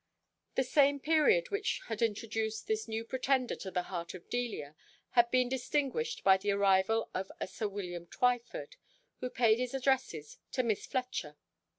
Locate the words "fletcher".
10.87-11.37